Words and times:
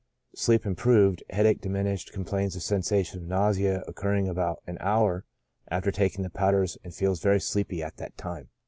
Sleep 0.33 0.65
improved; 0.65 1.21
headache 1.29 1.61
di 1.61 1.69
minished; 1.69 2.11
complains 2.11 2.55
of 2.55 2.61
a 2.61 2.63
sensation 2.63 3.19
of 3.19 3.27
nausea 3.27 3.83
occurring 3.87 4.27
about 4.27 4.63
an 4.65 4.77
hour 4.79 5.25
after 5.69 5.91
taking 5.91 6.23
the 6.23 6.29
powders, 6.31 6.75
and 6.83 6.91
feels 6.91 7.21
sleepy 7.45 7.83
at 7.83 7.97
that 7.97 8.17
time. 8.17 8.49